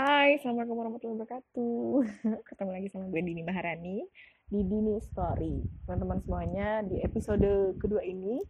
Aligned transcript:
Hai, 0.00 0.40
Assalamualaikum 0.40 0.80
warahmatullahi 0.80 1.16
wabarakatuh. 1.20 1.92
Ketemu 2.48 2.70
lagi 2.72 2.88
sama 2.88 3.12
gue 3.12 3.20
Dini 3.20 3.44
Maharani 3.44 4.00
di 4.48 4.60
Dini 4.64 4.96
Story. 4.96 5.60
Teman-teman 5.84 6.24
semuanya, 6.24 6.80
di 6.88 7.04
episode 7.04 7.76
kedua 7.76 8.00
ini, 8.00 8.40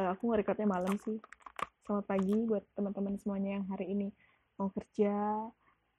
uh, 0.00 0.16
aku 0.16 0.32
ngerekordnya 0.32 0.64
malam 0.64 0.96
sih. 1.04 1.20
Selamat 1.84 2.08
pagi 2.08 2.32
buat 2.48 2.64
teman-teman 2.72 3.20
semuanya 3.20 3.60
yang 3.60 3.68
hari 3.68 3.92
ini 3.92 4.08
mau 4.56 4.72
kerja, 4.72 5.44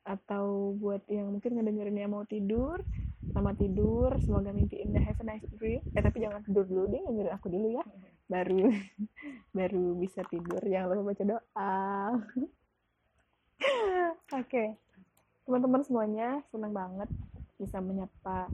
atau 0.09 0.73
buat 0.81 1.05
yang 1.05 1.29
mungkin 1.29 1.53
ngedengerinnya 1.53 2.09
mau 2.09 2.25
tidur, 2.25 2.81
selamat 3.29 3.55
tidur, 3.61 4.09
semoga 4.25 4.49
mimpi 4.49 4.81
indah, 4.81 5.05
have 5.05 5.21
a 5.21 5.25
nice 5.37 5.45
dream. 5.53 5.85
Eh 5.93 6.01
tapi 6.01 6.25
jangan 6.25 6.41
tidur 6.49 6.65
dulu 6.65 6.89
deh, 6.89 7.01
dengerin 7.05 7.29
aku 7.29 7.45
dulu 7.45 7.77
ya. 7.77 7.85
Baru 8.25 8.73
baru 9.53 10.01
bisa 10.01 10.25
tidur. 10.33 10.65
Jangan 10.65 10.97
lupa 10.97 11.13
baca 11.13 11.23
doa. 11.29 11.77
Oke, 13.63 14.49
okay. 14.49 14.67
teman-teman 15.47 15.81
semuanya 15.85 16.41
senang 16.49 16.73
banget 16.73 17.09
bisa 17.61 17.79
menyapa 17.79 18.49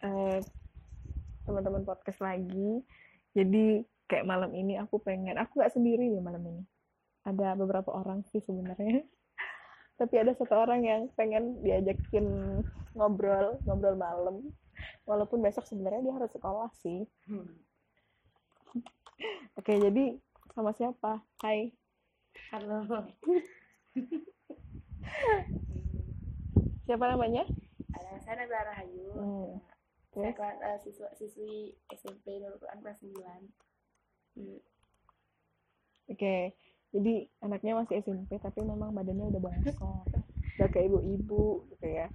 eh, 0.00 0.40
teman-teman 1.44 1.82
podcast 1.84 2.20
lagi. 2.24 2.80
Jadi 3.36 3.84
kayak 4.08 4.24
malam 4.24 4.54
ini 4.56 4.80
aku 4.80 5.02
pengen, 5.02 5.36
aku 5.36 5.60
gak 5.60 5.74
sendiri 5.74 6.08
ya 6.08 6.22
malam 6.22 6.42
ini. 6.46 6.62
Ada 7.26 7.58
beberapa 7.58 7.90
orang 7.90 8.22
sih 8.30 8.38
sebenarnya 8.38 9.02
tapi 9.96 10.14
ada 10.20 10.32
satu 10.36 10.52
orang 10.52 10.84
yang 10.84 11.02
pengen 11.16 11.56
diajakin 11.64 12.60
ngobrol 12.92 13.56
ngobrol 13.64 13.96
malam 13.96 14.36
walaupun 15.08 15.40
besok 15.40 15.64
sebenarnya 15.64 16.04
dia 16.04 16.14
harus 16.20 16.32
sekolah 16.36 16.68
sih 16.84 17.08
hmm. 17.28 17.56
oke 19.56 19.72
jadi 19.72 20.20
sama 20.52 20.76
siapa 20.76 21.24
Hai 21.40 21.72
halo 22.52 22.84
siapa 26.86 27.04
namanya? 27.06 27.44
Ada 27.94 28.10
saya 28.22 28.34
Nabila 28.42 28.62
Rahayu. 28.66 29.08
Hmm. 29.16 29.52
saya 30.16 30.32
kelas 30.32 30.56
uh, 30.64 30.78
siswa 30.80 31.12
siswi 31.12 31.76
SMP 31.92 32.40
Nurul 32.40 32.56
Quran 32.56 32.80
kelas 32.80 32.96
9 33.04 33.12
hmm. 33.12 33.20
oke 34.48 34.56
okay 36.08 36.56
jadi 36.96 37.28
anaknya 37.44 37.72
masih 37.76 38.00
SMP 38.00 38.40
tapi 38.40 38.64
memang 38.64 38.96
badannya 38.96 39.28
udah 39.28 39.40
bongkok 39.44 40.06
udah 40.56 40.68
kayak 40.72 40.88
ibu-ibu 40.88 41.68
gitu 41.76 41.86
ya. 41.86 42.08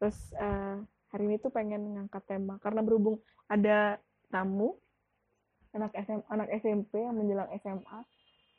Terus 0.00 0.16
uh, 0.40 0.80
hari 1.12 1.28
ini 1.28 1.36
tuh 1.36 1.52
pengen 1.52 1.92
ngangkat 1.92 2.24
tema 2.24 2.56
karena 2.64 2.80
berhubung 2.80 3.20
ada 3.52 4.00
tamu 4.32 4.80
anak 5.76 5.92
SM, 5.92 6.24
anak 6.32 6.48
SMP 6.60 7.04
yang 7.04 7.16
menjelang 7.16 7.52
SMA 7.60 7.98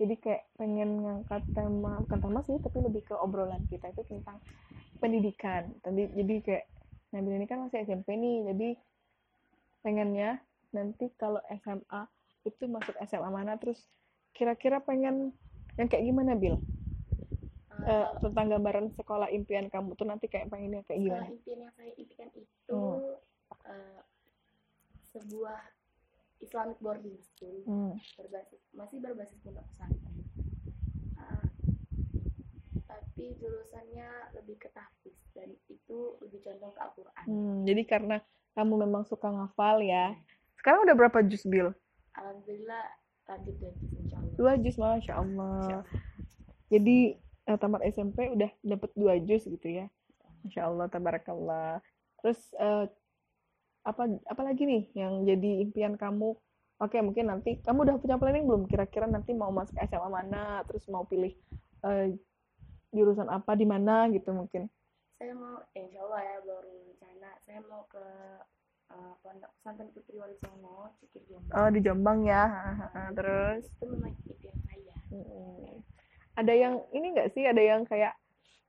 jadi 0.02 0.16
kayak 0.18 0.44
pengen 0.58 1.06
ngangkat 1.06 1.44
tema 1.54 2.02
bukan 2.02 2.20
tema 2.20 2.40
sih 2.46 2.58
tapi 2.60 2.78
lebih 2.82 3.06
ke 3.06 3.16
obrolan 3.18 3.62
kita 3.70 3.94
itu 3.94 4.02
tentang 4.10 4.42
pendidikan 4.98 5.70
tadi 5.86 6.10
jadi 6.14 6.36
kayak 6.42 6.66
Nabil 7.14 7.38
ini 7.38 7.46
kan 7.46 7.62
masih 7.62 7.86
SMP 7.86 8.18
nih 8.18 8.38
jadi 8.50 8.70
pengennya 9.86 10.42
nanti 10.74 11.14
kalau 11.22 11.38
SMA 11.62 12.02
itu 12.44 12.66
masuk 12.66 12.98
SMA 13.06 13.30
mana 13.30 13.54
terus 13.62 13.78
kira-kira 14.34 14.82
pengen 14.82 15.30
yang 15.78 15.88
kayak 15.90 16.06
gimana 16.10 16.34
Bil? 16.34 16.58
Uh, 17.74 17.86
uh, 17.86 18.08
tentang 18.22 18.50
gambaran 18.54 18.94
sekolah 18.98 19.30
impian 19.30 19.70
kamu 19.70 19.94
tuh 19.94 20.10
nanti 20.10 20.26
kayak 20.26 20.50
pengennya 20.50 20.82
kayak 20.90 21.06
gimana? 21.06 21.26
Sekolah 21.26 21.38
impian 21.38 21.58
yang 21.62 21.74
saya 21.78 21.92
impikan 21.98 22.30
itu 22.34 22.74
hmm. 22.74 23.18
uh, 23.70 24.02
sebuah 25.14 25.62
Islamic 26.44 26.78
boarding 26.84 27.16
school 27.24 27.64
hmm. 27.64 27.96
berbasis 28.20 28.62
masih 28.76 29.00
berbasis 29.00 29.40
pondok 29.42 29.64
pesantren. 29.72 30.16
Uh, 31.16 31.48
tapi 32.84 33.34
jurusannya 33.40 34.36
lebih 34.36 34.60
ke 34.60 34.68
tahfiz 34.76 35.18
dan 35.32 35.56
itu 35.72 36.00
lebih 36.20 36.44
condong 36.44 36.74
ke 36.76 36.82
Al-Qur'an. 36.84 37.26
Hmm, 37.26 37.56
jadi 37.64 37.82
karena 37.88 38.18
kamu 38.54 38.84
memang 38.86 39.04
suka 39.08 39.32
ngafal 39.32 39.82
ya. 39.82 40.14
Sekarang 40.60 40.86
udah 40.86 40.96
berapa 41.00 41.24
juz 41.26 41.48
Bil? 41.48 41.72
Alhamdulillah 42.14 43.04
lanjut 43.28 43.56
dua 43.60 43.72
juz 43.80 43.92
insya 44.04 44.18
Allah 44.20 44.36
dua 44.36 44.54
juz 44.60 44.76
masya 44.76 45.14
Allah 45.16 45.82
jadi 46.68 46.98
uh, 47.48 47.58
tamat 47.60 47.82
SMP 47.88 48.18
udah 48.36 48.52
dapet 48.60 48.90
dua 48.96 49.14
juz 49.24 49.44
gitu 49.48 49.68
ya 49.68 49.86
masya 50.44 50.68
Allah 50.68 50.86
tabarakallah 50.92 51.80
terus 52.20 52.40
uh, 52.60 52.88
apa 53.84 54.08
apa 54.32 54.42
lagi 54.42 54.64
nih 54.64 54.84
yang 54.96 55.28
jadi 55.28 55.64
impian 55.68 56.00
kamu? 56.00 56.36
Oke 56.82 57.00
mungkin 57.00 57.32
nanti 57.32 57.60
kamu 57.64 57.88
udah 57.88 57.96
punya 58.00 58.16
planning 58.20 58.48
belum? 58.48 58.64
Kira-kira 58.68 59.08
nanti 59.08 59.32
mau 59.36 59.52
masuk 59.52 59.76
SMA 59.80 60.10
mana? 60.10 60.64
Terus 60.68 60.88
mau 60.92 61.04
pilih 61.08 61.36
uh, 61.84 62.08
jurusan 62.96 63.28
apa 63.28 63.56
di 63.56 63.68
mana? 63.68 64.08
Gitu 64.12 64.32
mungkin. 64.32 64.68
Saya 65.20 65.36
mau 65.36 65.64
insya 65.76 66.00
Allah 66.04 66.22
ya 66.24 66.38
baru 66.44 66.72
rencana. 66.72 67.30
Saya 67.44 67.60
mau 67.68 67.84
ke 67.88 68.06
uh, 68.92 69.14
pondok 69.24 69.52
pesantren 69.60 69.92
Putri 69.92 70.16
Wali 70.20 70.36
Songo 70.40 70.92
Cikir 71.00 71.24
Jombang. 71.30 71.56
Oh 71.56 71.70
di 71.70 71.80
Jombang 71.80 72.20
ya? 72.28 72.44
Terus? 73.16 73.64
Itu 73.80 73.86
memang 73.88 74.12
impian 74.28 74.58
saya 74.68 74.96
hmm. 75.12 75.76
ada 76.40 76.54
yang 76.56 76.82
ini 76.96 77.16
enggak 77.16 77.30
sih? 77.36 77.44
Ada 77.46 77.62
yang 77.62 77.82
kayak 77.86 78.16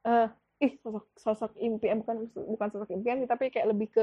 uh, 0.07 0.29
ih 0.63 0.73
sosok 0.81 1.05
sosok 1.19 1.53
impian 1.59 2.01
bukan 2.05 2.31
bukan 2.31 2.69
sosok 2.71 2.91
impian 2.95 3.19
sih 3.21 3.29
tapi 3.29 3.51
kayak 3.51 3.75
lebih 3.75 3.91
ke 3.91 4.03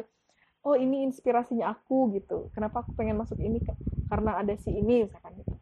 oh 0.61 0.75
ini 0.77 1.05
inspirasinya 1.05 1.73
aku 1.73 2.13
gitu. 2.17 2.49
Kenapa 2.53 2.85
aku 2.85 2.93
pengen 2.93 3.17
masuk 3.17 3.37
ini 3.41 3.61
karena 4.09 4.37
ada 4.37 4.53
si 4.57 4.69
ini 4.73 5.05
misalkan 5.07 5.33
gitu. 5.41 5.55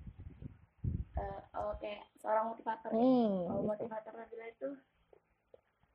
Uh, 1.16 1.42
oh 1.56 1.74
kayak 1.80 2.08
seorang 2.20 2.52
motivator 2.52 2.90
ya. 2.92 3.00
hmm. 3.00 3.36
ya 3.46 3.52
oh, 3.52 3.64
motivator 3.64 4.14
Nabila 4.16 4.48
itu 4.48 4.70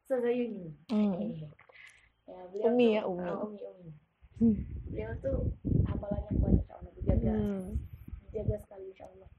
Sezayuni. 0.04 0.68
Hmm. 0.92 1.16
ya, 2.28 2.40
beliau 2.52 2.68
umi 2.72 2.84
tuh, 2.84 2.92
ya 2.92 3.02
umi. 3.08 3.28
Oh, 3.28 3.38
umi. 3.48 3.60
Umi 3.64 3.94
beliau 4.94 5.10
tuh 5.18 5.38
hafalannya 5.90 6.30
kuat 6.38 6.52
insya 6.54 6.74
Allah. 6.78 6.92
Dijaga. 6.94 7.32
Hmm. 7.34 7.66
dijaga 8.30 8.56
sekali 8.62 8.84
insya 8.94 9.06
Allah. 9.10 9.30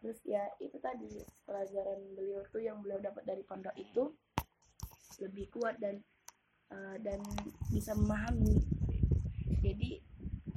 Terus 0.00 0.18
ya 0.24 0.44
itu 0.62 0.76
tadi 0.78 1.12
pelajaran 1.44 1.98
beliau 2.14 2.40
tuh 2.54 2.62
yang 2.62 2.78
beliau 2.78 3.02
dapat 3.02 3.26
dari 3.26 3.42
pondok 3.42 3.74
itu 3.74 4.14
lebih 5.20 5.50
kuat 5.52 5.76
dan 5.82 6.00
uh, 6.72 6.96
dan 7.02 7.20
bisa 7.74 7.92
memahami 7.92 8.56
jadi 9.60 10.00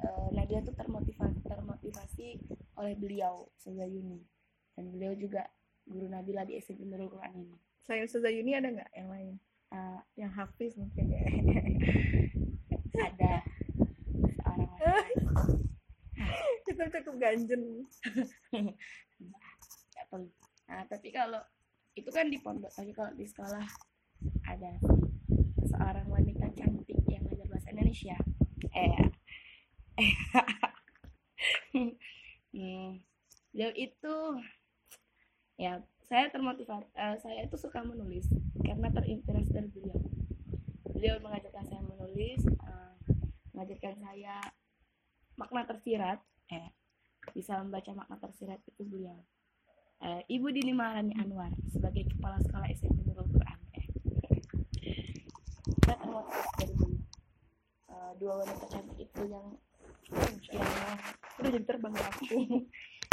uh, 0.07 0.27
Nadia 0.31 0.63
tuh 0.63 0.75
termotivasi 0.75 1.39
termotivasi 1.45 2.27
oleh 2.79 2.95
beliau 2.97 3.51
Sezayuni 3.59 4.23
dan 4.73 4.89
beliau 4.89 5.13
juga 5.13 5.45
guru 5.83 6.07
Nabila 6.07 6.47
di 6.47 6.57
SMP 6.57 6.87
Nurul 6.87 7.11
Quran 7.11 7.31
ini. 7.35 7.57
Selain 7.83 8.07
Sezayuni 8.07 8.55
ada 8.55 8.71
nggak 8.71 8.91
yang 8.95 9.09
lain? 9.11 9.35
Uh, 9.73 9.99
yang 10.15 10.31
hafiz 10.31 10.77
mungkin. 10.79 11.11
Ya 11.11 11.21
ada 12.93 13.33
kita 16.67 16.83
cukup 16.99 17.15
ganjen 17.19 17.61
nah 20.63 20.81
tapi 20.87 21.09
kalau 21.13 21.41
itu 21.93 22.09
kan 22.09 22.29
di 22.31 22.39
pondok 22.41 22.71
tapi 22.73 22.91
kalau 22.95 23.11
di 23.13 23.25
sekolah 23.27 23.65
ada 24.49 24.71
seorang 25.67 26.07
wanita 26.09 26.49
cantik 26.55 26.97
yang 27.09 27.21
ngajar 27.27 27.47
bahasa 27.51 27.69
Indonesia 27.73 28.17
eh 28.71 28.93
eh 31.75 31.91
hmm. 32.55 32.91
beliau 33.53 33.71
itu 33.75 34.15
ya 35.59 35.83
saya 36.07 36.29
termotivasi 36.29 36.87
uh, 36.93 37.17
saya 37.21 37.45
itu 37.45 37.55
suka 37.57 37.81
menulis 37.81 38.27
karena 38.61 38.91
terinspirasi 38.93 39.49
dari 39.49 39.69
beliau. 39.71 39.99
Beliau 40.93 41.15
mengajarkan 41.23 41.65
saya 41.65 41.81
menulis 41.81 42.41
uh, 42.63 42.95
mengajarkan 43.55 43.97
saya 43.97 44.37
makna 45.39 45.65
tersirat 45.65 46.19
eh 46.53 46.69
bisa 47.31 47.57
membaca 47.63 47.91
makna 47.95 48.19
tersirat 48.19 48.59
itu 48.67 48.83
beliau. 48.83 49.17
Eh, 50.03 50.21
Ibu 50.35 50.51
Dini 50.51 50.75
Maharani 50.75 51.15
Anwar 51.15 51.55
sebagai 51.71 52.03
kepala 52.11 52.35
sekolah 52.43 52.67
SMP 52.75 53.07
Nurul 53.07 53.23
Quran 53.31 53.59
eh 53.79 53.87
kita 55.63 55.95
termotivasi 55.95 56.51
dari 56.59 56.73
beliau. 56.75 56.99
uh, 56.99 57.02
dua 58.17 58.43
wanita 58.43 58.65
cantik 58.69 58.97
itu 59.09 59.21
yang 59.27 59.45
yang 60.53 60.69
udah 61.39 61.49
jadi 61.49 61.65
terbang 61.65 61.95
aku. 61.95 62.39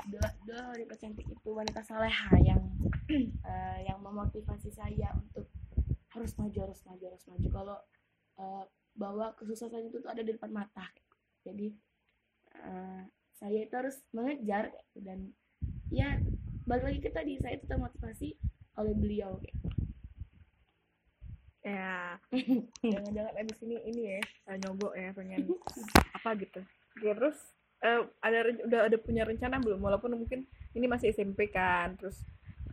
Dua, 0.09 0.27
dua 0.49 0.61
wanita 0.73 0.95
cantik 0.97 1.29
itu 1.29 1.49
wanita 1.53 1.85
saleha 1.85 2.33
yang 2.41 2.63
uh, 3.45 3.79
yang 3.89 4.01
memotivasi 4.01 4.73
saya 4.73 5.13
untuk 5.13 5.49
harus 6.11 6.33
maju 6.41 6.59
harus 6.71 6.81
maju 6.89 7.05
harus 7.13 7.25
maju. 7.29 7.49
Kalau 7.53 7.79
uh, 8.41 8.65
bahwa 8.97 9.37
kesuksesan 9.37 9.93
itu 9.93 10.01
tuh 10.03 10.11
ada 10.11 10.25
di 10.25 10.33
depan 10.35 10.51
mata. 10.51 10.89
Jadi 11.45 11.73
uh, 12.59 13.05
saya 13.37 13.59
itu 13.65 13.75
harus 13.77 13.97
mengejar 14.13 14.73
dan 14.97 15.33
ya 15.89 16.21
balik 16.69 16.85
lagi 16.87 17.01
ke 17.01 17.11
tadi 17.11 17.41
saya 17.41 17.57
itu 17.57 17.67
termotivasi 17.67 18.37
oleh 18.79 18.95
beliau 18.97 19.37
gitu. 19.41 19.69
Ya. 21.71 22.19
Jangan-jangan 22.93 23.45
di 23.47 23.55
sini 23.57 23.77
ini 23.87 24.03
ya 24.19 24.21
nyogok 24.59 24.95
ya 24.99 25.15
pengen 25.15 25.47
apa 26.19 26.31
gitu. 26.39 26.61
Oke, 26.99 27.11
terus 27.15 27.39
uh, 27.87 28.03
ada 28.19 28.39
udah 28.67 28.81
ada 28.91 28.97
punya 28.99 29.23
rencana 29.23 29.63
belum? 29.63 29.79
Walaupun 29.79 30.19
mungkin 30.19 30.45
ini 30.75 30.87
masih 30.91 31.15
SMP 31.15 31.51
kan 31.51 31.95
terus 31.95 32.23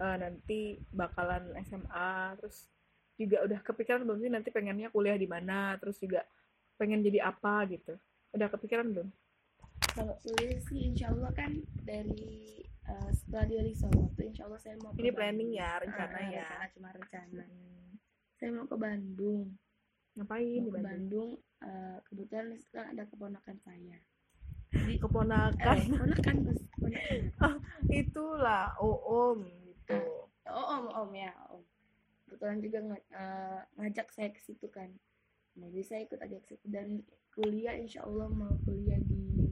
uh, 0.01 0.17
nanti 0.17 0.81
bakalan 0.89 1.53
SMA 1.65 2.37
terus 2.41 2.65
juga 3.17 3.41
udah 3.45 3.59
kepikiran 3.65 4.05
belum 4.05 4.19
sih 4.21 4.29
nanti 4.29 4.49
pengennya 4.53 4.93
kuliah 4.93 5.17
di 5.17 5.25
mana 5.25 5.73
terus 5.81 5.97
juga 5.97 6.25
pengen 6.77 7.05
jadi 7.05 7.29
apa 7.29 7.65
gitu. 7.69 7.93
Udah 8.33 8.49
kepikiran 8.49 8.89
belum? 8.93 9.09
Kalau 9.93 10.13
kuliah 10.25 10.57
sih 10.65 10.93
insya 10.93 11.09
Allah 11.13 11.33
kan 11.33 11.53
dari 11.81 12.57
uh, 12.87 13.09
setelah 13.13 13.45
dari 13.45 13.73
Solo 13.73 14.09
tuh 14.15 14.25
insya 14.25 14.45
Allah 14.47 14.59
saya 14.61 14.75
mau 14.81 14.93
ini 14.97 15.11
planning 15.11 15.51
ya 15.53 15.81
rencana 15.81 16.17
uh, 16.17 16.25
ya. 16.31 16.47
rencana 16.47 16.65
cuma 16.73 16.89
rencana 16.95 17.43
saya 18.37 18.53
mau 18.53 18.69
ke 18.69 18.77
Bandung. 18.77 19.57
Ngapain 20.13 20.45
mau 20.61 20.65
di 20.65 20.69
ke 20.69 20.77
Bandung? 20.77 20.85
Bandung 20.85 21.29
uh, 21.65 21.97
kebetulan 22.05 22.47
sekarang 22.61 22.89
ada 22.93 23.03
keponakan 23.09 23.57
saya. 23.65 23.97
Di 24.73 24.95
keponakan? 25.01 25.75
Eh, 25.77 25.85
keponakan 25.89 26.35
bos 26.45 26.61
keponakan. 26.77 27.19
Itulah 28.01 28.77
oh 28.77 28.97
om 29.05 29.39
gitu. 29.65 29.99
Oh 30.47 30.67
om 30.77 30.85
om 30.93 31.09
ya 31.17 31.33
om 31.49 31.65
kebetulan 32.27 32.59
juga 32.61 32.79
uh, 33.17 33.61
ngajak 33.81 34.07
saya 34.13 34.29
ke 34.29 34.41
situ 34.45 34.69
kan. 34.69 34.93
Nah 35.57 35.67
jadi 35.73 35.85
saya 35.85 36.01
ikut 36.05 36.19
aja 36.21 36.37
ke 36.37 36.47
situ 36.53 36.65
dan 36.69 37.01
kuliah 37.33 37.73
insya 37.73 38.05
Allah 38.05 38.29
mau 38.29 38.53
kuliah 38.65 39.01
di 39.01 39.49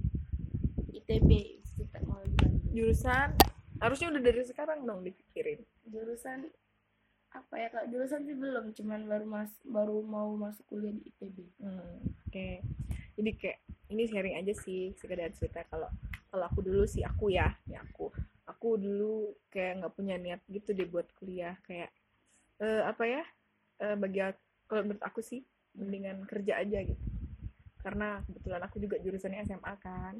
ITB 0.94 1.62
Institut 1.62 1.90
Teknologi 1.90 2.38
Bandung. 2.38 2.70
Jurusan? 2.70 3.34
Harusnya 3.82 4.08
udah 4.14 4.22
dari 4.22 4.44
sekarang 4.46 4.86
dong 4.86 5.02
dipikirin. 5.02 5.66
Jurusan 5.90 6.54
apa 7.36 7.56
ya 7.60 7.68
kalau 7.68 7.86
jurusan 7.92 8.24
sih 8.24 8.38
belum 8.38 8.72
cuman 8.72 9.02
baru 9.12 9.26
mas 9.28 9.52
baru 9.68 10.00
mau 10.02 10.32
masuk 10.40 10.64
kuliah 10.72 10.96
di 10.96 11.04
ITB 11.12 11.38
hmm, 11.60 11.72
oke. 11.76 12.32
Okay. 12.32 12.64
jadi 13.20 13.32
kayak 13.36 13.60
ini 13.92 14.04
sharing 14.08 14.36
aja 14.40 14.54
sih 14.56 14.96
sekedar 14.96 15.30
cerita 15.36 15.68
kalau 15.68 15.92
kalau 16.32 16.46
aku 16.48 16.64
dulu 16.64 16.88
sih 16.88 17.04
aku 17.04 17.32
ya 17.32 17.52
ya 17.68 17.84
aku 17.84 18.12
aku 18.46 18.78
dulu 18.78 19.34
kayak 19.50 19.82
nggak 19.82 19.94
punya 19.94 20.16
niat 20.22 20.42
gitu 20.50 20.72
deh 20.72 20.88
buat 20.90 21.10
kuliah. 21.18 21.58
Kayak 21.66 21.90
uh, 22.62 22.88
apa 22.90 23.04
ya 23.06 23.24
uh, 23.84 23.96
bagi 23.98 24.22
aku, 24.22 24.42
kalau 24.70 24.82
menurut 24.90 25.04
aku 25.04 25.20
sih 25.22 25.42
mendingan 25.76 26.24
kerja 26.30 26.62
aja 26.62 26.80
gitu. 26.86 27.04
Karena 27.82 28.22
kebetulan 28.26 28.62
aku 28.66 28.78
juga 28.82 28.96
jurusannya 29.02 29.46
SMA 29.46 29.74
kan. 29.82 30.14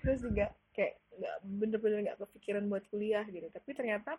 Terus 0.00 0.24
juga 0.24 0.54
kayak 0.72 0.96
nggak 1.20 1.36
bener-bener 1.44 1.98
nggak 2.10 2.18
kepikiran 2.18 2.64
buat 2.70 2.86
kuliah 2.88 3.26
gitu. 3.28 3.46
Tapi 3.50 3.70
ternyata 3.74 4.16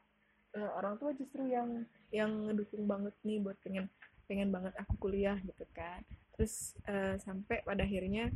uh, 0.56 0.71
orang 0.80 0.95
tua 1.00 1.12
justru 1.15 1.48
yang 1.48 1.86
yang 2.12 2.31
ngedukung 2.48 2.83
banget 2.88 3.15
nih 3.24 3.39
buat 3.39 3.57
pengen 3.63 3.88
pengen 4.27 4.51
banget 4.51 4.74
aku 4.80 4.95
kuliah 5.00 5.36
gitu 5.44 5.63
kan. 5.75 6.03
Terus 6.36 6.75
uh, 6.88 7.15
sampai 7.19 7.63
pada 7.63 7.83
akhirnya 7.83 8.31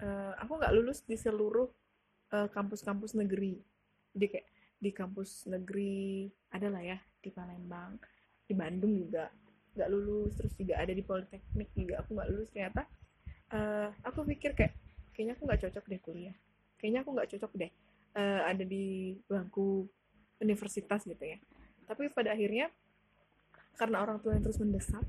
uh, 0.00 0.32
aku 0.40 0.60
nggak 0.60 0.74
lulus 0.76 1.04
di 1.04 1.16
seluruh 1.16 1.68
kampus-kampus 2.32 3.12
uh, 3.12 3.20
negeri. 3.20 3.60
Jadi 4.16 4.26
kayak 4.32 4.48
di 4.80 4.90
kampus 4.90 5.44
negeri 5.46 6.32
ada 6.48 6.72
lah 6.72 6.80
ya 6.80 6.98
di 7.20 7.28
Palembang 7.28 8.00
di 8.48 8.56
Bandung 8.56 8.96
juga 8.96 9.28
nggak 9.72 9.88
lulus 9.88 10.36
terus 10.36 10.52
juga 10.56 10.80
ada 10.80 10.92
di 10.92 11.04
Politeknik 11.04 11.70
juga 11.76 12.00
aku 12.00 12.16
nggak 12.16 12.28
lulus 12.32 12.48
ternyata. 12.52 12.88
Uh, 13.52 13.92
aku 14.00 14.24
pikir 14.24 14.56
kayak 14.56 14.72
kayaknya 15.12 15.36
aku 15.36 15.44
nggak 15.44 15.60
cocok 15.68 15.84
deh 15.92 16.00
kuliah. 16.00 16.36
Kayaknya 16.80 17.00
aku 17.04 17.10
nggak 17.12 17.30
cocok 17.36 17.52
deh 17.60 17.72
uh, 18.16 18.40
ada 18.48 18.64
di 18.64 19.16
bangku 19.28 19.88
universitas 20.42 21.06
gitu 21.06 21.22
ya. 21.22 21.38
Tapi 21.86 22.10
pada 22.10 22.34
akhirnya 22.34 22.68
karena 23.78 24.02
orang 24.02 24.18
tua 24.20 24.36
yang 24.36 24.44
terus 24.44 24.60
mendesak 24.60 25.06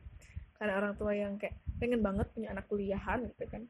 karena 0.55 0.79
orang 0.79 0.93
tua 0.95 1.11
yang 1.11 1.35
kayak 1.35 1.59
pengen 1.81 1.99
banget 1.99 2.31
punya 2.31 2.55
anak 2.55 2.63
kuliahan 2.71 3.27
gitu 3.27 3.43
kan 3.51 3.67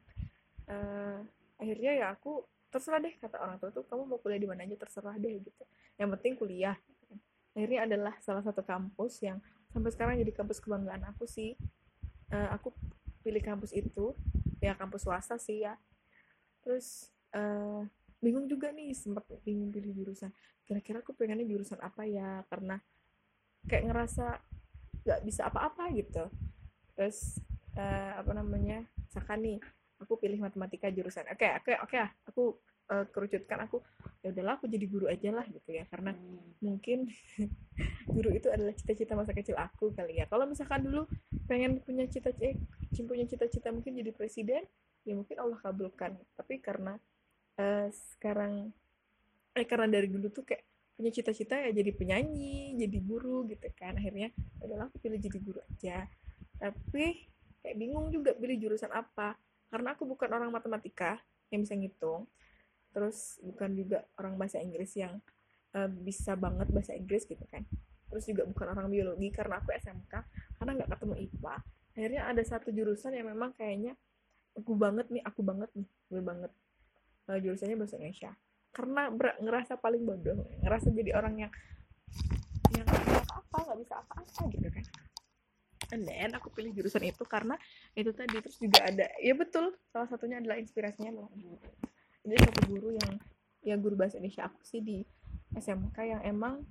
uh, 0.70 1.18
akhirnya 1.58 1.92
ya 1.98 2.06
aku 2.14 2.44
terserah 2.74 2.98
deh 2.98 3.14
kata 3.22 3.38
orang 3.38 3.56
tua 3.62 3.70
tuh 3.70 3.86
kamu 3.86 4.02
mau 4.02 4.18
kuliah 4.18 4.40
di 4.42 4.48
mana 4.50 4.66
aja 4.66 4.74
terserah 4.74 5.14
deh 5.14 5.38
gitu. 5.38 5.62
Yang 5.94 6.18
penting 6.18 6.32
kuliah. 6.34 6.74
Gitu 6.74 7.02
kan. 7.06 7.18
akhirnya 7.54 7.80
adalah 7.86 8.14
salah 8.18 8.42
satu 8.42 8.66
kampus 8.66 9.22
yang 9.22 9.38
sampai 9.70 9.94
sekarang 9.94 10.18
jadi 10.18 10.34
kampus 10.34 10.58
kebanggaan 10.58 11.06
aku 11.06 11.22
sih. 11.30 11.54
Uh, 12.34 12.50
aku 12.50 12.74
pilih 13.22 13.38
kampus 13.38 13.70
itu 13.70 14.10
ya 14.58 14.74
kampus 14.74 15.06
swasta 15.06 15.38
sih 15.38 15.62
ya. 15.62 15.78
Terus 16.66 17.14
uh, 17.30 17.86
bingung 18.24 18.48
juga 18.48 18.72
nih 18.72 18.96
sempat 18.96 19.28
bingung 19.44 19.68
pilih 19.68 19.92
jurusan. 19.92 20.32
Kira-kira 20.64 21.04
aku 21.04 21.12
pengennya 21.12 21.44
jurusan 21.44 21.76
apa 21.84 22.08
ya? 22.08 22.40
Karena 22.48 22.80
kayak 23.68 23.84
ngerasa 23.92 24.40
nggak 25.04 25.20
bisa 25.28 25.52
apa-apa 25.52 25.92
gitu. 25.92 26.24
Terus 26.96 27.38
uh, 27.76 28.12
apa 28.24 28.32
namanya 28.32 28.88
misalkan 28.96 29.38
nih 29.44 29.58
aku 30.00 30.16
pilih 30.16 30.40
matematika 30.40 30.88
jurusan. 30.88 31.28
Oke 31.28 31.44
okay, 31.44 31.52
oke 31.52 31.64
okay, 31.68 31.76
oke 31.76 31.90
okay, 31.92 32.04
aku 32.24 32.44
uh, 32.92 33.04
kerucutkan 33.08 33.64
aku 33.64 33.80
ya 34.24 34.32
udahlah 34.32 34.56
aku 34.60 34.66
jadi 34.68 34.86
guru 34.88 35.06
aja 35.08 35.30
lah 35.32 35.44
gitu 35.48 35.70
ya. 35.76 35.84
Karena 35.88 36.16
hmm. 36.16 36.64
mungkin 36.64 37.08
guru 38.14 38.32
itu 38.32 38.48
adalah 38.48 38.72
cita-cita 38.72 39.12
masa 39.16 39.36
kecil 39.36 39.56
aku 39.60 39.92
kali 39.92 40.20
ya. 40.20 40.26
Kalau 40.28 40.48
misalkan 40.48 40.84
dulu 40.84 41.04
pengen 41.44 41.80
punya 41.84 42.08
cita-cita 42.08 42.56
eh, 42.56 43.04
punya 43.04 43.24
cita-cita 43.28 43.68
mungkin 43.68 43.96
jadi 44.00 44.10
presiden 44.16 44.64
ya 45.04 45.12
mungkin 45.12 45.36
Allah 45.40 45.58
kabulkan. 45.60 46.16
Tapi 46.36 46.60
karena 46.64 46.96
uh, 47.58 47.88
sekarang 47.90 48.72
eh 49.54 49.66
karena 49.66 49.86
dari 49.86 50.10
dulu 50.10 50.30
tuh 50.34 50.42
kayak 50.42 50.66
punya 50.94 51.10
cita-cita 51.10 51.58
ya 51.58 51.74
jadi 51.74 51.90
penyanyi 51.90 52.78
jadi 52.78 52.98
guru 53.02 53.46
gitu 53.50 53.66
kan. 53.74 53.98
Akhirnya 53.98 54.30
ya 54.58 54.62
udahlah 54.64 54.86
aku 54.90 54.98
pilih 55.02 55.18
jadi 55.18 55.38
guru 55.42 55.60
aja. 55.62 56.06
Tapi 56.58 57.04
kayak 57.62 57.76
bingung 57.78 58.10
juga 58.14 58.34
pilih 58.34 58.56
jurusan 58.58 58.90
apa. 58.90 59.34
Karena 59.70 59.94
aku 59.98 60.06
bukan 60.06 60.30
orang 60.30 60.50
matematika 60.54 61.18
yang 61.50 61.66
bisa 61.66 61.74
ngitung. 61.74 62.30
Terus 62.94 63.42
bukan 63.42 63.74
juga 63.74 64.06
orang 64.18 64.38
bahasa 64.38 64.62
Inggris 64.62 64.94
yang 64.94 65.18
uh, 65.74 65.90
bisa 65.90 66.38
banget 66.38 66.70
bahasa 66.70 66.94
Inggris 66.94 67.26
gitu 67.26 67.42
kan. 67.50 67.66
Terus 68.06 68.24
juga 68.30 68.46
bukan 68.46 68.70
orang 68.70 68.86
biologi 68.86 69.34
karena 69.34 69.58
aku 69.58 69.74
SMK 69.74 70.12
karena 70.62 70.70
nggak 70.78 70.90
ketemu 70.94 71.14
IPA 71.26 71.56
akhirnya 71.94 72.22
ada 72.26 72.42
satu 72.42 72.74
jurusan 72.74 73.14
yang 73.14 73.30
memang 73.30 73.54
kayaknya 73.54 73.94
aku 74.58 74.74
banget 74.74 75.06
nih 75.14 75.22
aku 75.22 75.40
banget 75.46 75.70
nih 75.78 75.86
gue 76.10 76.22
banget 76.22 76.50
uh, 77.30 77.38
jurusannya 77.38 77.76
bahasa 77.78 77.96
Indonesia. 78.00 78.30
Karena 78.74 79.06
ngerasa 79.38 79.78
paling 79.78 80.02
bodoh 80.02 80.34
ngerasa 80.64 80.90
jadi 80.90 81.14
orang 81.14 81.46
yang 81.46 81.52
yang 82.74 82.86
apa-apa 82.90 83.56
nggak 83.70 83.78
bisa 83.86 83.94
apa-apa 84.02 84.40
gitu 84.50 84.68
kan. 84.68 84.84
And 85.92 86.02
then 86.08 86.34
aku 86.34 86.50
pilih 86.50 86.74
jurusan 86.74 87.06
itu 87.06 87.22
karena 87.28 87.54
itu 87.94 88.10
tadi 88.10 88.34
terus 88.40 88.58
juga 88.58 88.82
ada 88.82 89.06
ya 89.22 89.36
betul 89.36 89.78
salah 89.94 90.10
satunya 90.10 90.42
adalah 90.42 90.58
inspirasinya 90.58 91.14
adalah 91.14 91.30
guru 91.38 91.60
jadi 92.24 92.40
satu 92.40 92.60
guru 92.72 92.88
yang 92.96 93.12
ya 93.60 93.76
guru 93.76 93.94
bahasa 94.00 94.16
Indonesia 94.16 94.48
aku 94.48 94.60
sih 94.64 94.80
di 94.80 95.04
SMK 95.52 95.96
yang 96.08 96.22
emang 96.24 96.64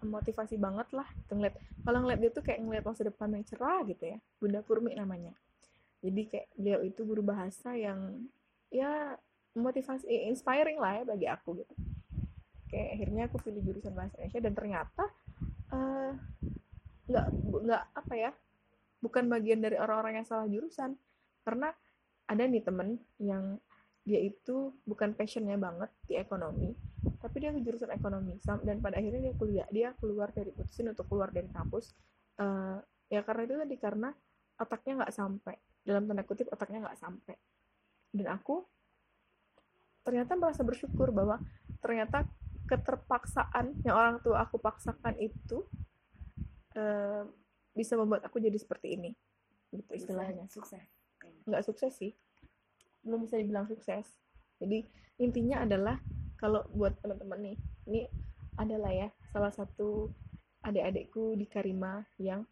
motivasi 0.00 0.56
banget 0.56 0.88
lah 0.96 1.04
ngeliat. 1.28 1.54
Kalau 1.84 1.98
ngeliat 2.00 2.20
dia 2.24 2.30
tuh 2.32 2.44
kayak 2.44 2.64
ngeliat 2.64 2.84
masa 2.88 3.04
depan 3.04 3.28
yang 3.36 3.44
cerah 3.44 3.84
gitu 3.84 4.04
ya 4.16 4.18
Bunda 4.40 4.64
Purmi 4.64 4.96
namanya. 4.96 5.36
Jadi 6.00 6.22
kayak 6.24 6.48
beliau 6.56 6.80
itu 6.80 7.00
guru 7.04 7.20
bahasa 7.20 7.76
yang 7.76 8.24
ya 8.72 9.16
motivasi 9.60 10.06
inspiring 10.30 10.78
lah 10.78 11.02
ya 11.02 11.04
bagi 11.04 11.26
aku 11.26 11.62
gitu. 11.62 11.74
Kayak 12.68 12.88
akhirnya 12.94 13.22
aku 13.28 13.36
pilih 13.42 13.62
jurusan 13.64 13.92
bahasa 13.96 14.14
Indonesia 14.20 14.40
dan 14.44 14.54
ternyata 14.54 15.04
eh, 15.72 16.12
nggak 17.08 17.26
uh, 17.32 17.60
nggak 17.64 17.82
apa 17.96 18.14
ya 18.14 18.30
bukan 19.00 19.24
bagian 19.30 19.60
dari 19.62 19.76
orang-orang 19.80 20.22
yang 20.22 20.26
salah 20.28 20.48
jurusan. 20.48 20.96
Karena 21.42 21.72
ada 22.28 22.42
nih 22.44 22.60
temen 22.60 23.00
yang 23.18 23.56
dia 24.04 24.20
itu 24.20 24.72
bukan 24.88 25.12
passionnya 25.12 25.60
banget 25.60 25.92
di 26.08 26.16
ekonomi 26.16 26.72
tapi 27.18 27.36
dia 27.42 27.50
ke 27.54 27.60
jurusan 27.62 27.90
ekonomi. 27.90 28.38
Dan 28.62 28.78
pada 28.78 28.98
akhirnya 28.98 29.30
dia 29.30 29.34
kuliah 29.34 29.68
dia 29.70 29.88
keluar 29.98 30.30
dari 30.30 30.50
putusin 30.54 30.90
untuk 30.90 31.06
keluar 31.10 31.30
dari 31.30 31.46
kampus. 31.50 31.94
Uh, 32.38 32.78
ya 33.10 33.22
karena 33.26 33.42
itu 33.46 33.54
tadi 33.58 33.76
karena 33.78 34.10
otaknya 34.58 35.04
nggak 35.04 35.14
sampai. 35.14 35.56
Dalam 35.82 36.06
tanda 36.06 36.22
kutip 36.26 36.46
otaknya 36.50 36.88
nggak 36.88 36.98
sampai. 36.98 37.36
Dan 38.14 38.26
aku 38.30 38.62
ternyata 40.08 40.32
merasa 40.40 40.64
bersyukur 40.64 41.12
bahwa 41.12 41.36
ternyata 41.84 42.24
keterpaksaan 42.64 43.84
yang 43.84 43.96
orang 43.96 44.16
tua 44.24 44.48
aku 44.48 44.56
paksakan 44.56 45.20
itu 45.20 45.68
uh, 46.80 47.28
bisa 47.76 48.00
membuat 48.00 48.24
aku 48.24 48.40
jadi 48.40 48.56
seperti 48.56 48.96
ini 48.96 49.12
gitu 49.68 49.92
istilahnya. 49.92 50.48
sukses 50.48 50.80
nggak 51.48 51.64
sukses 51.64 51.92
sih. 51.96 52.12
Belum 53.00 53.24
bisa 53.24 53.40
dibilang 53.40 53.64
sukses. 53.64 54.04
Jadi 54.60 54.84
intinya 55.18 55.64
adalah 55.64 55.96
kalau 56.38 56.62
buat 56.70 56.94
teman-teman 57.00 57.52
nih 57.52 57.56
ini 57.90 58.00
adalah 58.58 58.92
ya 58.92 59.08
salah 59.32 59.50
satu 59.50 60.12
adik-adikku 60.62 61.34
di 61.38 61.46
Karima 61.48 62.02
yang 62.18 62.44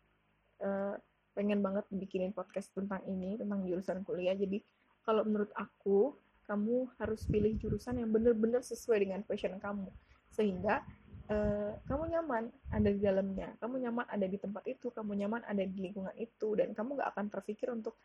uh, 0.63 0.95
pengen 1.37 1.61
banget 1.61 1.85
bikinin 1.93 2.33
podcast 2.33 2.73
tentang 2.73 3.05
ini 3.05 3.37
tentang 3.37 3.63
jurusan 3.67 4.03
kuliah. 4.07 4.35
Jadi 4.35 4.63
kalau 5.05 5.23
menurut 5.23 5.53
aku 5.55 6.17
kamu 6.47 6.89
harus 7.03 7.27
pilih 7.27 7.59
jurusan 7.59 7.99
yang 7.99 8.11
benar-benar 8.15 8.63
sesuai 8.63 9.03
dengan 9.03 9.21
passion 9.27 9.59
kamu. 9.59 9.91
Sehingga 10.31 10.83
uh, 11.31 11.75
kamu 11.87 12.17
nyaman 12.17 12.49
ada 12.71 12.89
di 12.89 13.01
dalamnya. 13.03 13.55
Kamu 13.59 13.83
nyaman 13.83 14.07
ada 14.07 14.27
di 14.27 14.39
tempat 14.39 14.63
itu 14.71 14.95
kamu 14.95 15.27
nyaman 15.27 15.43
ada 15.45 15.63
di 15.67 15.77
lingkungan 15.77 16.15
itu 16.17 16.55
dan 16.55 16.73
kamu 16.73 17.03
gak 17.03 17.11
akan 17.15 17.27
terpikir 17.29 17.69
untuk 17.75 17.99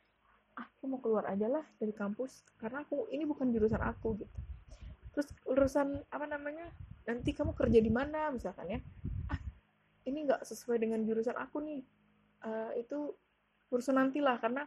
ah 0.60 0.68
aku 0.68 0.84
mau 0.84 1.00
keluar 1.00 1.24
aja 1.32 1.48
lah 1.48 1.64
dari 1.80 1.96
kampus 1.96 2.44
karena 2.60 2.84
aku 2.84 3.08
ini 3.14 3.24
bukan 3.24 3.54
jurusan 3.54 3.80
aku 3.80 4.20
gitu. 4.20 4.38
Terus 5.16 5.28
urusan 5.48 6.02
apa 6.12 6.26
namanya 6.28 6.68
nanti 7.08 7.32
kamu 7.32 7.56
kerja 7.56 7.80
di 7.80 7.92
mana 7.94 8.34
misalkan 8.34 8.68
ya. 8.68 8.80
Ah 9.32 9.40
ini 10.10 10.28
nggak 10.28 10.44
sesuai 10.44 10.82
dengan 10.82 11.00
jurusan 11.08 11.38
aku 11.38 11.64
nih. 11.64 11.82
Uh, 12.42 12.74
itu 12.74 13.14
urusan 13.70 14.02
nanti 14.02 14.18
lah 14.18 14.42
karena 14.42 14.66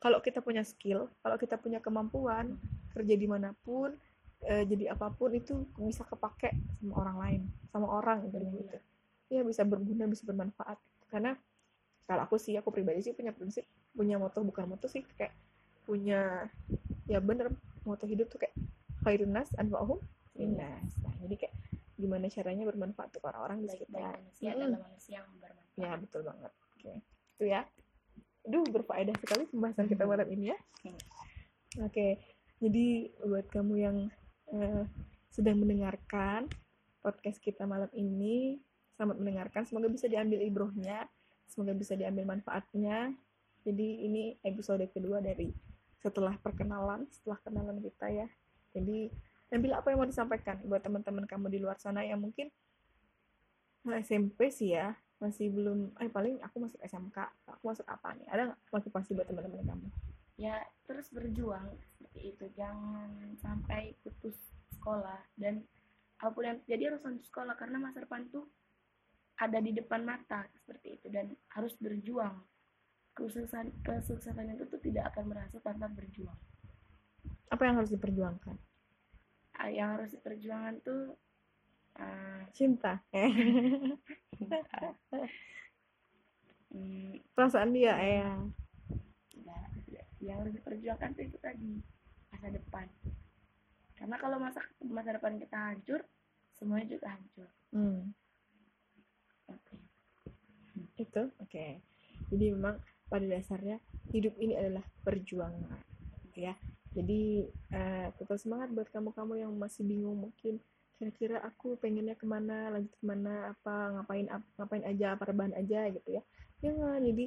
kalau 0.00 0.20
kita 0.20 0.44
punya 0.44 0.62
skill 0.62 1.08
kalau 1.24 1.36
kita 1.40 1.56
punya 1.58 1.80
kemampuan 1.80 2.56
kerja 2.96 3.14
di 3.14 3.28
mana 3.28 3.52
pun 3.52 3.92
uh, 4.48 4.64
jadi 4.64 4.96
apa 4.96 5.12
pun 5.12 5.36
itu 5.36 5.68
bisa 5.76 6.08
kepake 6.08 6.56
sama 6.80 6.94
orang 7.04 7.16
lain 7.20 7.40
sama 7.68 7.86
orang 7.92 8.24
gitu 8.32 8.40
gitu. 8.40 8.78
Ya 9.28 9.42
bisa 9.44 9.62
berguna 9.68 10.08
bisa 10.08 10.24
bermanfaat. 10.24 10.80
Karena 11.12 11.36
kalau 12.08 12.24
aku 12.24 12.40
sih 12.40 12.56
aku 12.56 12.72
pribadi 12.72 13.04
sih 13.04 13.12
punya 13.12 13.36
prinsip 13.36 13.68
punya 13.92 14.16
moto 14.16 14.40
bukan 14.40 14.72
moto 14.72 14.86
sih 14.88 15.04
kayak 15.16 15.34
punya 15.84 16.48
ya 17.04 17.20
bener 17.20 17.52
moto 17.84 18.08
hidup 18.08 18.32
tuh 18.32 18.40
kayak 18.42 18.54
khairun 19.04 19.36
nas 19.36 19.52
anfa'uhum 19.60 20.00
linnas. 20.38 20.90
Nah 21.04 21.14
jadi 21.20 21.46
kayak 21.46 21.54
gimana 21.96 22.28
caranya 22.28 22.64
bermanfaat 22.68 23.08
untuk 23.12 23.24
orang-orang 23.24 23.64
di 23.64 23.68
sekitar. 23.72 24.20
manusia 24.20 24.52
hmm. 24.52 24.56
adalah 24.60 24.80
manusia 24.84 25.12
yang 25.20 25.26
bermanfaat. 25.40 25.76
Ya 25.80 25.90
betul 25.96 26.20
banget. 26.24 26.52
Oke. 26.76 26.92
Itu 27.36 27.44
ya. 27.44 27.60
Duh, 28.46 28.62
berfaedah 28.62 29.16
sekali 29.18 29.42
pembahasan 29.50 29.90
kita 29.90 30.06
malam 30.06 30.28
ini 30.30 30.54
ya. 30.54 30.58
Oke, 31.82 32.35
jadi 32.56 33.12
buat 33.20 33.46
kamu 33.52 33.74
yang 33.76 33.96
uh, 34.52 34.84
sedang 35.28 35.60
mendengarkan 35.60 36.48
podcast 37.04 37.38
kita 37.38 37.68
malam 37.68 37.86
ini, 37.92 38.58
selamat 38.96 39.16
mendengarkan. 39.20 39.62
Semoga 39.68 39.86
bisa 39.92 40.08
diambil 40.08 40.42
ibrohnya, 40.42 41.06
semoga 41.46 41.76
bisa 41.76 41.94
diambil 41.94 42.26
manfaatnya. 42.34 43.12
Jadi 43.62 44.08
ini 44.08 44.22
episode 44.42 44.82
kedua 44.90 45.20
dari 45.20 45.52
setelah 46.00 46.34
perkenalan, 46.40 47.06
setelah 47.12 47.38
kenalan 47.44 47.78
kita 47.78 48.10
ya. 48.10 48.28
Jadi 48.74 49.12
ambil 49.54 49.78
apa 49.78 49.86
yang 49.94 49.98
mau 50.02 50.08
disampaikan 50.08 50.58
buat 50.66 50.82
teman-teman 50.82 51.22
kamu 51.28 51.46
di 51.52 51.58
luar 51.62 51.78
sana 51.78 52.02
yang 52.02 52.18
mungkin 52.18 52.50
SMP 53.86 54.50
sih 54.50 54.74
ya 54.74 54.98
masih 55.22 55.54
belum 55.54 55.94
eh 56.02 56.10
paling 56.10 56.42
aku 56.42 56.66
masuk 56.66 56.82
SMK 56.82 57.18
aku 57.46 57.64
masuk 57.70 57.86
apa 57.86 58.18
nih 58.18 58.26
ada 58.26 58.52
nggak 58.52 58.60
motivasi 58.74 59.14
buat 59.14 59.24
teman-teman 59.30 59.62
kamu 59.64 59.88
ya 60.36 60.60
terus 60.84 61.08
berjuang 61.14 61.72
seperti 62.16 62.32
itu. 62.32 62.48
Jangan 62.56 63.36
sampai 63.36 63.92
putus 64.00 64.40
sekolah. 64.72 65.20
Dan 65.36 65.60
apa 66.16 66.32
pun 66.32 66.48
yang 66.48 66.56
jadi 66.64 66.88
harus 66.88 67.04
lanjut 67.04 67.28
sekolah 67.28 67.52
karena 67.60 67.76
masa 67.76 68.00
depan 68.00 68.24
tuh 68.32 68.48
ada 69.36 69.60
di 69.60 69.76
depan 69.76 70.00
mata 70.00 70.48
seperti 70.56 70.96
itu. 70.96 71.12
Dan 71.12 71.36
harus 71.52 71.76
berjuang. 71.76 72.40
Kesuksesan 73.12 73.84
kesuksesan 73.84 74.56
itu 74.56 74.64
tuh 74.64 74.80
tidak 74.80 75.12
akan 75.12 75.28
berhasil 75.28 75.60
tanpa 75.60 75.92
berjuang. 75.92 76.40
Apa 77.52 77.68
yang 77.68 77.76
harus 77.84 77.92
diperjuangkan? 77.92 78.56
Ah, 79.60 79.68
yang 79.68 80.00
harus 80.00 80.16
diperjuangkan 80.16 80.80
tuh 80.80 81.20
uh, 82.00 82.48
cinta. 82.56 83.04
Perasaan 87.36 87.72
dia 87.76 87.96
ya. 87.96 88.40
Yang 90.20 90.36
harus 90.40 90.52
diperjuangkan 90.56 91.12
itu 91.16 91.38
tadi 91.40 91.95
masa 92.32 92.48
depan. 92.50 92.86
Karena 93.96 94.16
kalau 94.20 94.36
masa 94.36 94.60
masa 94.84 95.10
depan 95.16 95.40
kita 95.40 95.56
hancur 95.56 96.00
semuanya 96.56 96.86
juga 96.96 97.06
hancur. 97.16 97.48
Hmm. 97.72 98.12
oke. 99.50 99.60
Okay. 99.62 99.80
itu 100.96 101.22
oke. 101.22 101.48
Okay. 101.48 101.70
jadi 102.32 102.56
memang 102.56 102.80
pada 103.06 103.26
dasarnya 103.28 103.78
hidup 104.10 104.34
ini 104.40 104.58
adalah 104.58 104.84
perjuangan 105.04 105.80
ya. 106.36 106.54
Jadi 106.96 107.44
uh, 107.76 108.08
tetap 108.16 108.40
semangat 108.40 108.72
buat 108.72 108.88
kamu-kamu 108.88 109.34
yang 109.44 109.52
masih 109.56 109.84
bingung 109.84 110.16
mungkin. 110.16 110.60
Kira-kira 110.96 111.44
aku 111.44 111.76
pengennya 111.76 112.16
ke 112.16 112.24
mana 112.24 112.72
lanjut 112.72 112.92
ke 112.96 113.04
mana 113.04 113.52
apa 113.52 114.00
ngapain 114.00 114.28
ap, 114.32 114.42
ngapain 114.56 114.84
aja 114.88 115.12
apa 115.12 115.28
rebahan 115.28 115.52
aja 115.52 115.92
gitu 115.92 116.08
ya. 116.08 116.22
Jangan 116.64 117.04
jadi 117.04 117.24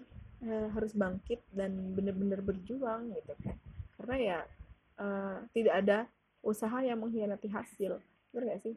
uh, 0.50 0.68
harus 0.74 0.98
bangkit 0.98 1.46
dan 1.54 1.94
benar-benar 1.94 2.42
berjuang 2.42 3.14
gitu 3.14 3.34
kan. 3.46 3.58
Karena 3.94 4.16
ya 4.18 4.38
uh, 5.00 5.42
tidak 5.56 5.74
ada 5.80 5.98
usaha 6.44 6.78
yang 6.84 7.00
mengkhianati 7.00 7.48
hasil. 7.50 8.04
Benar 8.30 8.44
gak 8.56 8.62
sih? 8.68 8.76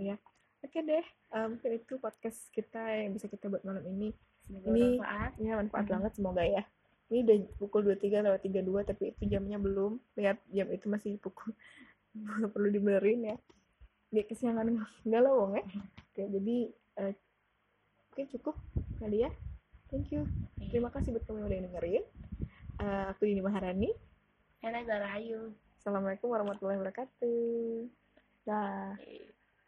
Ya 0.00 0.16
oke 0.66 0.78
deh 0.82 1.06
uh, 1.30 1.46
mungkin 1.46 1.70
itu 1.78 1.94
podcast 2.02 2.50
kita 2.50 2.82
yang 2.98 3.14
bisa 3.14 3.30
kita 3.30 3.46
buat 3.46 3.62
malam 3.62 3.86
ini. 3.86 4.10
Semoga 4.42 4.66
ini 4.74 4.98
manfaat. 4.98 5.32
ya 5.38 5.52
manfaat 5.58 5.84
hmm. 5.86 5.94
banget 5.94 6.12
semoga 6.18 6.42
ya. 6.42 6.62
Ini 7.06 7.18
udah 7.22 7.36
pukul 7.62 7.80
23 7.86 8.26
lewat 8.26 8.40
32 8.42 8.90
tapi 8.90 9.04
itu 9.14 9.22
jamnya 9.30 9.58
belum. 9.62 10.02
Lihat 10.18 10.42
jam 10.50 10.66
itu 10.74 10.86
masih 10.90 11.10
pukul. 11.22 11.54
Perlu 12.54 12.68
dibenerin 12.74 13.34
ya. 13.34 13.36
Di 14.10 14.26
kesiangan 14.26 14.66
galau 15.06 15.54
ya. 15.54 15.62
Oke 16.10 16.22
jadi 16.26 16.56
uh, 16.98 17.12
oke 18.10 18.22
cukup 18.34 18.56
kali 18.98 19.22
ya 19.22 19.30
thank 19.86 20.10
you. 20.10 20.26
Terima 20.72 20.90
kasih 20.90 21.14
buat 21.14 21.22
kamu 21.30 21.46
yang 21.46 21.46
udah 21.46 21.60
dengerin. 21.70 22.04
Uh, 22.76 23.04
aku 23.14 23.24
Dini 23.24 23.40
Maharani 23.40 23.88
Hena 24.66 24.82
Zarahayu 24.82 25.54
Assalamualaikum 25.78 26.26
warahmatullahi 26.26 26.82
wabarakatuh. 26.82 27.86
Dah 28.50 28.98